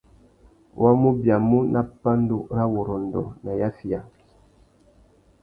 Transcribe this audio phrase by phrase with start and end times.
[0.81, 3.99] Wa mù biamú nà pandúrâwurrôndô nà yafiya.